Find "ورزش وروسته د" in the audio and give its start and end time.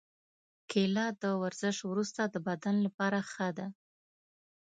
1.41-2.35